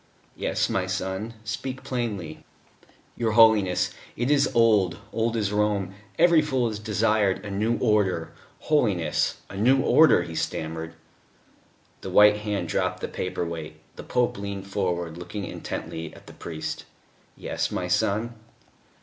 "Yes, 0.35 0.67
my 0.67 0.87
son, 0.87 1.35
speak 1.43 1.83
plainly." 1.83 2.43
"Your 3.15 3.33
Holiness 3.33 3.93
it 4.17 4.31
is 4.31 4.49
old 4.55 4.97
old 5.13 5.37
as 5.37 5.51
Rome 5.53 5.93
every 6.17 6.41
fool 6.41 6.69
has 6.69 6.79
desired 6.79 7.37
it: 7.37 7.45
a 7.45 7.51
new 7.51 7.77
Order, 7.77 8.31
Holiness 8.61 9.41
a 9.47 9.55
new 9.55 9.79
Order," 9.83 10.23
he 10.23 10.33
stammered. 10.33 10.95
The 12.01 12.09
white 12.09 12.37
hand 12.37 12.67
dropped 12.67 13.01
the 13.01 13.07
paper 13.07 13.45
weight; 13.45 13.79
the 13.95 14.01
Pope 14.03 14.39
leaned 14.39 14.65
forward, 14.65 15.19
looking 15.19 15.45
intently 15.45 16.11
at 16.15 16.25
the 16.25 16.33
priest. 16.33 16.85
"Yes, 17.37 17.69
my 17.69 17.87
son?" 17.87 18.33